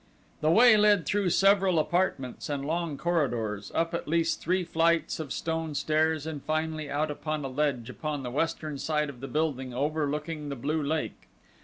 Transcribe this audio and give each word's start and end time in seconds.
The 0.39 0.49
way 0.49 0.77
led 0.77 1.05
through 1.05 1.29
several 1.29 1.77
apartments 1.77 2.49
and 2.49 2.65
long 2.65 2.97
corridors, 2.97 3.71
up 3.75 3.93
at 3.93 4.07
least 4.07 4.41
three 4.41 4.63
flights 4.63 5.19
of 5.19 5.31
stone 5.31 5.75
stairs 5.75 6.25
and 6.25 6.41
finally 6.43 6.89
out 6.89 7.11
upon 7.11 7.45
a 7.45 7.49
ledge 7.49 7.87
upon 7.87 8.23
the 8.23 8.31
western 8.31 8.79
side 8.79 9.11
of 9.11 9.19
the 9.19 9.27
building 9.27 9.75
overlooking 9.75 10.49
the 10.49 10.55
blue 10.55 10.81
lake. 10.81 11.27